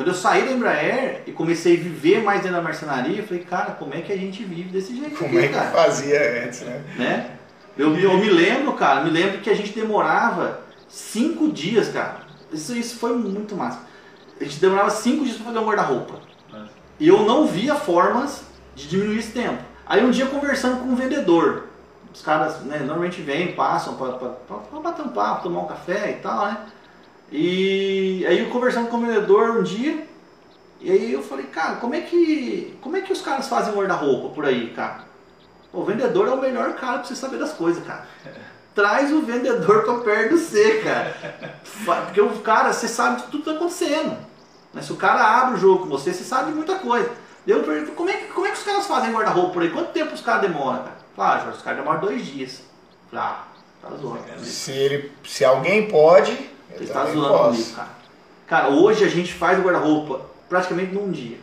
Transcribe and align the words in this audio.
Quando 0.00 0.08
eu 0.08 0.14
saí 0.14 0.46
da 0.46 0.52
Embraer 0.52 1.24
e 1.26 1.30
comecei 1.30 1.76
a 1.76 1.78
viver 1.78 2.22
mais 2.22 2.40
dentro 2.40 2.56
da 2.56 2.62
marcenaria, 2.62 3.18
eu 3.18 3.26
falei, 3.26 3.44
cara, 3.44 3.72
como 3.72 3.92
é 3.92 4.00
que 4.00 4.10
a 4.10 4.16
gente 4.16 4.42
vive 4.42 4.70
desse 4.70 4.96
jeito 4.96 5.14
Como 5.14 5.28
aqui, 5.28 5.44
é 5.44 5.48
que 5.48 5.52
cara? 5.52 5.70
fazia 5.72 6.42
antes, 6.42 6.62
né? 6.62 6.82
né? 6.96 7.30
Eu, 7.76 7.94
eu 7.98 8.16
me 8.16 8.30
lembro, 8.30 8.72
cara, 8.72 9.04
me 9.04 9.10
lembro 9.10 9.42
que 9.42 9.50
a 9.50 9.54
gente 9.54 9.74
demorava 9.74 10.62
cinco 10.88 11.52
dias, 11.52 11.90
cara. 11.90 12.22
Isso, 12.50 12.74
isso 12.74 12.98
foi 12.98 13.12
muito 13.12 13.54
massa. 13.54 13.80
A 14.40 14.44
gente 14.44 14.58
demorava 14.58 14.88
cinco 14.88 15.22
dias 15.22 15.36
para 15.36 15.44
fazer 15.44 15.58
um 15.58 15.66
guarda-roupa. 15.66 16.14
E 16.98 17.06
eu 17.06 17.26
não 17.26 17.46
via 17.46 17.74
formas 17.74 18.44
de 18.74 18.88
diminuir 18.88 19.18
esse 19.18 19.32
tempo. 19.32 19.62
Aí 19.84 20.02
um 20.02 20.10
dia 20.10 20.24
conversando 20.24 20.80
com 20.80 20.88
um 20.88 20.96
vendedor, 20.96 21.64
os 22.10 22.22
caras 22.22 22.62
né, 22.62 22.78
normalmente 22.78 23.20
vêm, 23.20 23.52
passam 23.52 23.96
para 23.96 24.80
bater 24.80 25.02
um 25.02 25.08
papo, 25.08 25.42
tomar 25.42 25.60
um 25.60 25.66
café 25.66 26.12
e 26.12 26.22
tal, 26.22 26.46
né? 26.46 26.56
E 27.30 28.24
aí 28.26 28.40
eu 28.40 28.50
conversando 28.50 28.88
com 28.88 28.96
o 28.96 29.00
vendedor 29.00 29.50
um 29.58 29.62
dia, 29.62 30.06
e 30.80 30.90
aí 30.90 31.12
eu 31.12 31.22
falei, 31.22 31.46
cara, 31.46 31.76
como 31.76 31.94
é 31.94 32.00
que, 32.00 32.76
como 32.80 32.96
é 32.96 33.00
que 33.00 33.12
os 33.12 33.20
caras 33.20 33.48
fazem 33.48 33.74
guarda-roupa 33.74 34.34
por 34.34 34.44
aí, 34.44 34.70
cara? 34.70 35.04
O 35.72 35.84
vendedor 35.84 36.26
é 36.26 36.32
o 36.32 36.40
melhor 36.40 36.74
cara 36.74 36.98
pra 36.98 37.06
você 37.06 37.14
saber 37.14 37.38
das 37.38 37.52
coisas, 37.52 37.84
cara. 37.84 38.06
Traz 38.74 39.12
o 39.12 39.20
vendedor 39.22 39.84
pra 39.84 39.94
perto 39.98 40.34
de 40.34 40.40
você, 40.40 40.80
cara. 40.80 41.16
Porque 41.84 42.20
o 42.20 42.38
cara, 42.38 42.72
você 42.72 42.88
sabe 42.88 43.22
tudo 43.24 43.38
que 43.38 43.44
tá 43.44 43.52
acontecendo. 43.52 44.16
Mas 44.72 44.86
se 44.86 44.92
o 44.92 44.96
cara 44.96 45.22
abre 45.22 45.56
o 45.56 45.58
jogo 45.58 45.82
com 45.82 45.88
você, 45.88 46.12
você 46.12 46.24
sabe 46.24 46.50
de 46.50 46.56
muita 46.56 46.76
coisa. 46.76 47.10
Eu 47.46 47.62
pergunto, 47.62 47.92
como 47.92 48.10
é, 48.10 48.14
que, 48.14 48.32
como 48.32 48.46
é 48.46 48.50
que 48.50 48.58
os 48.58 48.62
caras 48.62 48.86
fazem 48.86 49.12
guarda-roupa 49.12 49.52
por 49.52 49.62
aí? 49.62 49.70
Quanto 49.70 49.92
tempo 49.92 50.14
os 50.14 50.20
caras 50.20 50.42
demoram, 50.42 50.78
cara? 50.78 50.96
Fala, 51.16 51.34
ah, 51.34 51.38
Jorge, 51.40 51.56
os 51.58 51.62
caras 51.62 51.80
demoram 51.80 52.00
dois 52.00 52.24
dias. 52.24 52.62
Falei, 53.10 53.24
ah, 53.24 53.44
tá 53.82 53.96
zoando. 53.96 54.44
Se, 54.44 54.70
ele, 54.70 55.12
se 55.24 55.44
alguém 55.44 55.88
pode, 55.88 56.50
Você 56.76 56.86
tá 56.86 57.06
zoando 57.06 57.28
posso. 57.28 57.50
comigo, 57.50 57.76
cara. 57.76 57.88
Cara, 58.46 58.68
hoje 58.70 59.04
a 59.04 59.08
gente 59.08 59.32
faz 59.32 59.58
o 59.58 59.62
guarda-roupa 59.62 60.22
praticamente 60.48 60.92
num 60.92 61.10
dia. 61.10 61.38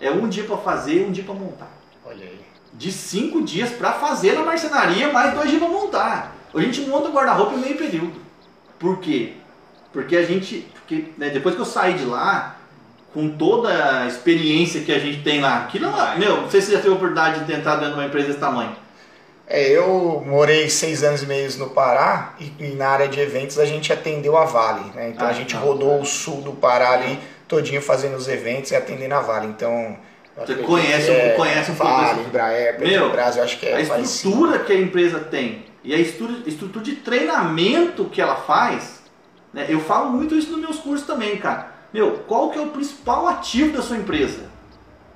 É 0.00 0.10
um 0.10 0.28
dia 0.28 0.44
pra 0.44 0.56
fazer 0.58 1.02
e 1.02 1.04
um 1.04 1.12
dia 1.12 1.24
pra 1.24 1.34
montar. 1.34 1.70
Olha 2.04 2.24
aí. 2.24 2.40
De 2.74 2.92
cinco 2.92 3.42
dias 3.42 3.70
pra 3.70 3.94
fazer 3.94 4.34
na 4.34 4.42
marcenaria, 4.42 5.12
mais 5.12 5.34
dois 5.34 5.48
dias 5.48 5.62
pra 5.62 5.70
montar. 5.70 6.36
A 6.54 6.60
gente 6.60 6.82
monta 6.82 7.08
o 7.08 7.12
guarda-roupa 7.12 7.54
em 7.54 7.60
meio 7.60 7.76
período. 7.76 8.20
Por 8.78 8.98
quê? 8.98 9.32
Porque 9.92 10.16
a 10.16 10.24
gente. 10.24 10.66
Porque, 10.74 11.12
né, 11.16 11.30
depois 11.30 11.54
que 11.54 11.60
eu 11.60 11.66
saí 11.66 11.94
de 11.94 12.04
lá, 12.04 12.56
com 13.12 13.30
toda 13.30 14.02
a 14.02 14.06
experiência 14.06 14.82
que 14.82 14.92
a 14.92 14.98
gente 14.98 15.22
tem 15.22 15.40
lá, 15.40 15.66
que 15.66 15.78
não, 15.78 15.92
meu, 16.18 16.42
não 16.42 16.50
sei 16.50 16.60
se 16.60 16.68
você 16.68 16.72
já 16.74 16.78
teve 16.78 16.92
a 16.92 16.96
oportunidade 16.96 17.44
de 17.44 17.52
entrar 17.52 17.76
dentro 17.76 17.94
de 17.94 18.00
uma 18.00 18.06
empresa 18.06 18.28
desse 18.28 18.38
tamanho. 18.38 18.74
É, 19.50 19.66
eu 19.70 20.22
morei 20.26 20.68
seis 20.68 21.02
anos 21.02 21.22
e 21.22 21.26
meio 21.26 21.50
no 21.58 21.70
Pará 21.70 22.34
e, 22.38 22.52
e 22.60 22.74
na 22.74 22.88
área 22.88 23.08
de 23.08 23.18
eventos 23.18 23.58
a 23.58 23.64
gente 23.64 23.90
atendeu 23.92 24.36
a 24.36 24.44
Vale, 24.44 24.90
né? 24.94 25.08
Então 25.08 25.26
Ah, 25.26 25.30
a 25.30 25.32
gente 25.32 25.54
tá. 25.54 25.60
rodou 25.60 26.00
o 26.00 26.04
sul 26.04 26.42
do 26.42 26.52
Pará 26.52 26.90
ali 26.90 27.18
todinho 27.46 27.80
fazendo 27.80 28.14
os 28.16 28.28
eventos 28.28 28.70
e 28.72 28.76
atendendo 28.76 29.14
a 29.14 29.20
Vale. 29.20 29.46
Então 29.46 29.96
Você 30.36 30.54
conhece 30.56 31.10
um- 31.10 31.34
conhece 31.34 31.70
um 31.70 31.74
Vale, 31.74 32.20
Embraer, 32.24 32.76
Petrobras, 32.78 33.36
eu 33.38 33.42
acho 33.44 33.58
que 33.58 33.66
é 33.66 33.70
a 33.82 33.86
parecido. 33.86 34.02
estrutura 34.02 34.58
que 34.58 34.72
a 34.72 34.78
empresa 34.80 35.18
tem 35.20 35.64
e 35.82 35.94
a 35.94 35.98
estrutura, 35.98 36.42
estrutura 36.46 36.84
de 36.84 36.96
treinamento 36.96 38.04
que 38.04 38.20
ela 38.20 38.36
faz, 38.36 39.02
né, 39.54 39.64
eu 39.70 39.80
falo 39.80 40.10
muito 40.10 40.34
isso 40.34 40.50
nos 40.50 40.60
meus 40.60 40.78
cursos 40.78 41.06
também, 41.06 41.38
cara. 41.38 41.68
Meu, 41.94 42.18
qual 42.28 42.50
que 42.50 42.58
é 42.58 42.60
o 42.62 42.66
principal 42.68 43.26
ativo 43.26 43.74
da 43.74 43.82
sua 43.82 43.96
empresa? 43.96 44.42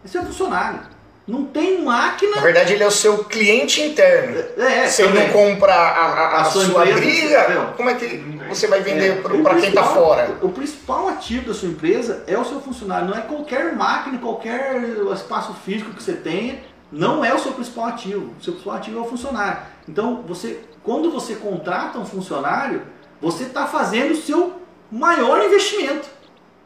Esse 0.02 0.16
é 0.16 0.20
o 0.22 0.24
funcionário. 0.24 0.80
Não 1.26 1.44
tem 1.44 1.82
máquina. 1.82 2.34
Na 2.36 2.42
verdade, 2.42 2.72
ele 2.72 2.82
é 2.82 2.86
o 2.86 2.90
seu 2.90 3.22
cliente 3.24 3.80
interno. 3.80 4.36
É, 4.58 4.86
Se 4.88 5.02
ele 5.02 5.12
também. 5.12 5.26
não 5.28 5.32
comprar 5.32 5.76
a, 5.76 6.04
a- 6.06 6.26
a 6.38 6.40
A 6.40 6.44
sua 6.46 6.64
sua, 6.64 6.82
empresa, 6.88 7.00
briga, 7.00 7.74
como 7.76 7.90
é 7.90 7.94
que 7.94 8.06
você 8.48 8.66
vai 8.66 8.80
vender 8.80 9.18
É, 9.18 9.40
para 9.40 9.54
quem 9.54 9.68
está 9.68 9.84
fora? 9.84 10.36
O 10.42 10.48
principal 10.48 11.08
ativo 11.08 11.46
da 11.48 11.54
sua 11.54 11.68
empresa 11.68 12.24
é 12.26 12.36
o 12.36 12.44
seu 12.44 12.60
funcionário. 12.60 13.06
Não 13.08 13.16
é 13.16 13.20
qualquer 13.20 13.72
máquina, 13.76 14.18
qualquer 14.18 14.82
espaço 15.14 15.54
físico 15.64 15.92
que 15.94 16.02
você 16.02 16.14
tenha. 16.14 16.58
Não 16.90 17.24
é 17.24 17.32
o 17.32 17.38
seu 17.38 17.52
principal 17.52 17.86
ativo. 17.86 18.34
O 18.38 18.42
seu 18.42 18.54
principal 18.54 18.76
ativo 18.76 18.98
é 18.98 19.02
o 19.02 19.04
funcionário. 19.04 19.58
Então, 19.88 20.24
você, 20.26 20.58
quando 20.82 21.10
você 21.10 21.36
contrata 21.36 21.98
um 22.00 22.04
funcionário, 22.04 22.82
você 23.20 23.44
está 23.44 23.66
fazendo 23.66 24.10
o 24.10 24.16
seu 24.16 24.54
maior 24.90 25.42
investimento. 25.44 26.08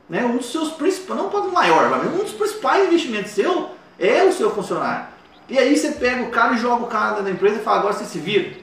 Né? 0.09 0.25
Um 0.25 0.39
dos 0.39 0.51
seus 0.51 0.71
principais, 0.71 1.21
não 1.21 1.29
pode 1.29 1.49
o 1.49 1.53
maior, 1.53 1.91
mas 1.91 2.07
um 2.07 2.25
dos 2.25 2.33
principais 2.33 2.87
investimentos 2.87 3.33
seu 3.33 3.76
é 3.99 4.25
o 4.25 4.33
seu 4.33 4.51
funcionário. 4.51 5.07
E 5.49 5.59
aí 5.59 5.77
você 5.77 5.93
pega 5.93 6.23
o 6.23 6.31
cara 6.31 6.55
e 6.55 6.59
joga 6.59 6.85
o 6.85 6.89
cara 6.89 7.21
da 7.21 7.31
empresa 7.31 7.57
e 7.57 7.63
fala, 7.63 7.79
agora 7.79 7.95
você 7.95 8.05
se 8.05 8.19
vira. 8.19 8.57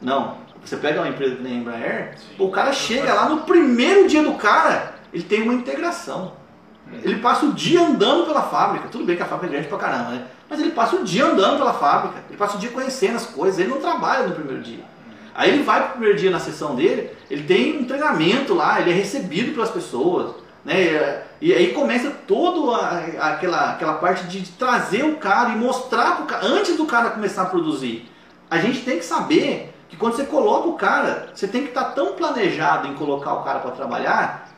Não. 0.00 0.42
Você 0.64 0.76
pega 0.76 1.00
uma 1.00 1.08
empresa 1.08 1.36
que 1.36 1.42
nem 1.42 1.54
a 1.54 1.56
Embraer, 1.56 2.14
o 2.38 2.50
cara 2.50 2.72
chega 2.72 3.12
lá 3.12 3.28
no 3.28 3.38
primeiro 3.42 4.06
dia 4.06 4.22
do 4.22 4.34
cara, 4.34 4.94
ele 5.12 5.24
tem 5.24 5.42
uma 5.42 5.54
integração. 5.54 6.34
Ele 7.02 7.16
passa 7.16 7.46
o 7.46 7.52
dia 7.52 7.80
andando 7.80 8.26
pela 8.26 8.42
fábrica. 8.42 8.88
Tudo 8.88 9.04
bem 9.04 9.16
que 9.16 9.22
a 9.22 9.26
fábrica 9.26 9.46
é 9.46 9.52
grande 9.54 9.68
pra 9.68 9.78
caramba, 9.78 10.10
né? 10.10 10.26
Mas 10.48 10.60
ele 10.60 10.72
passa 10.72 10.96
o 10.96 11.04
dia 11.04 11.24
andando 11.24 11.56
pela 11.56 11.72
fábrica. 11.72 12.22
Ele 12.28 12.36
passa 12.36 12.56
o 12.56 12.60
dia 12.60 12.70
conhecendo 12.70 13.16
as 13.16 13.24
coisas. 13.24 13.58
Ele 13.58 13.70
não 13.70 13.80
trabalha 13.80 14.26
no 14.26 14.34
primeiro 14.34 14.62
dia. 14.62 14.84
Aí 15.34 15.50
ele 15.50 15.62
vai 15.62 15.80
pro 15.80 15.92
primeiro 15.92 16.18
dia 16.18 16.30
na 16.30 16.38
sessão 16.38 16.74
dele, 16.74 17.10
ele 17.30 17.44
tem 17.44 17.78
um 17.78 17.84
treinamento 17.86 18.52
lá, 18.52 18.80
ele 18.80 18.90
é 18.90 18.94
recebido 18.94 19.52
pelas 19.52 19.70
pessoas. 19.70 20.34
Né? 20.64 21.22
E 21.40 21.52
aí 21.52 21.72
começa 21.72 22.10
toda 22.26 22.76
aquela, 23.20 23.72
aquela 23.72 23.94
parte 23.94 24.24
de 24.26 24.42
trazer 24.52 25.04
o 25.04 25.16
cara 25.16 25.50
e 25.50 25.56
mostrar 25.56 26.16
pro 26.16 26.26
cara, 26.26 26.46
antes 26.46 26.76
do 26.76 26.86
cara 26.86 27.10
começar 27.10 27.42
a 27.42 27.46
produzir. 27.46 28.08
A 28.48 28.58
gente 28.58 28.82
tem 28.82 28.98
que 28.98 29.04
saber 29.04 29.74
que 29.88 29.96
quando 29.96 30.14
você 30.14 30.24
coloca 30.24 30.68
o 30.68 30.74
cara, 30.74 31.30
você 31.34 31.48
tem 31.48 31.62
que 31.62 31.68
estar 31.68 31.84
tão 31.86 32.14
planejado 32.14 32.88
em 32.88 32.94
colocar 32.94 33.34
o 33.34 33.42
cara 33.42 33.58
para 33.58 33.72
trabalhar 33.72 34.48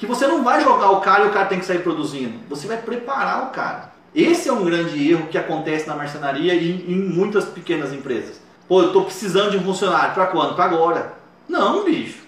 que 0.00 0.06
você 0.06 0.26
não 0.26 0.42
vai 0.42 0.62
jogar 0.62 0.92
o 0.92 1.00
cara 1.02 1.26
e 1.26 1.28
o 1.28 1.30
cara 1.30 1.46
tem 1.46 1.58
que 1.58 1.66
sair 1.66 1.82
produzindo. 1.82 2.38
Você 2.48 2.66
vai 2.66 2.78
preparar 2.78 3.44
o 3.44 3.50
cara. 3.50 3.92
Esse 4.14 4.48
é 4.48 4.52
um 4.52 4.64
grande 4.64 5.10
erro 5.10 5.26
que 5.26 5.36
acontece 5.36 5.86
na 5.86 5.94
marcenaria 5.94 6.54
e 6.54 6.90
em 6.90 6.96
muitas 6.96 7.44
pequenas 7.44 7.92
empresas. 7.92 8.40
Pô, 8.66 8.80
eu 8.82 8.92
tô 8.94 9.02
precisando 9.02 9.50
de 9.50 9.58
um 9.58 9.62
funcionário. 9.62 10.14
Para 10.14 10.28
quando? 10.28 10.54
Para 10.54 10.64
agora. 10.64 11.12
Não, 11.46 11.84
bicho. 11.84 12.19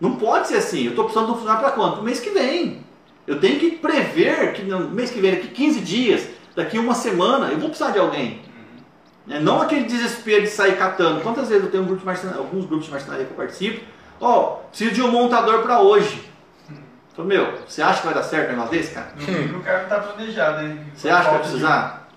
Não 0.00 0.16
pode 0.16 0.48
ser 0.48 0.56
assim. 0.56 0.86
Eu 0.86 0.94
tô 0.94 1.04
precisando 1.04 1.26
de 1.26 1.32
um 1.32 1.34
funcionário 1.36 1.62
para 1.62 1.72
quando? 1.72 1.94
Pro 1.94 2.02
mês 2.02 2.20
que 2.20 2.30
vem. 2.30 2.84
Eu 3.26 3.40
tenho 3.40 3.58
que 3.58 3.72
prever 3.72 4.52
que 4.52 4.62
no 4.62 4.88
mês 4.90 5.10
que 5.10 5.20
vem, 5.20 5.32
daqui 5.32 5.48
15 5.48 5.80
dias, 5.80 6.28
daqui 6.54 6.78
uma 6.78 6.94
semana, 6.94 7.48
eu 7.48 7.58
vou 7.58 7.68
precisar 7.68 7.90
de 7.90 7.98
alguém. 7.98 8.40
É, 9.28 9.40
não 9.40 9.60
aquele 9.60 9.84
desespero 9.84 10.42
de 10.42 10.48
sair 10.48 10.76
catando. 10.76 11.20
Quantas 11.20 11.48
vezes 11.48 11.64
eu 11.64 11.70
tenho 11.70 11.82
um 11.82 11.86
grupo 11.86 12.08
alguns 12.38 12.66
grupos 12.66 12.86
de 12.86 12.92
marcenaria 12.92 13.24
que 13.24 13.32
eu 13.32 13.36
participo? 13.36 13.84
Ó, 14.20 14.60
preciso 14.68 14.92
de 14.92 15.02
um 15.02 15.10
montador 15.10 15.62
para 15.62 15.80
hoje. 15.80 16.24
Falei, 17.14 17.38
meu, 17.38 17.58
você 17.66 17.82
acha 17.82 18.00
que 18.00 18.06
vai 18.06 18.14
dar 18.14 18.22
certo 18.22 18.48
um 18.48 18.52
negócio 18.52 18.70
desse, 18.72 18.92
cara? 18.92 19.12
No 19.16 19.26
mínimo 19.26 19.58
o 19.58 19.62
cara 19.62 19.82
não 19.82 19.88
tá 19.88 20.00
planejado, 20.00 20.64
hein? 20.64 20.80
Você 20.94 21.08
acha 21.08 21.24
que 21.24 21.30
vai 21.30 21.40
precisar? 21.40 22.08